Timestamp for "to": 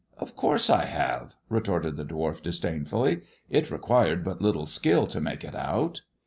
5.05-5.21